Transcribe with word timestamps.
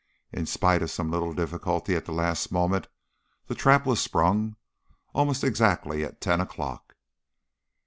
In 0.33 0.47
spite 0.47 0.81
of 0.81 0.89
some 0.89 1.11
little 1.11 1.31
difficulty 1.31 1.95
at 1.95 2.05
the 2.05 2.11
last 2.11 2.51
moment, 2.51 2.87
the 3.45 3.53
trap 3.53 3.85
was 3.85 4.01
sprung 4.01 4.55
almost 5.13 5.43
exactly 5.43 6.03
at 6.03 6.19
ten 6.19 6.41
o'clock. 6.41 6.95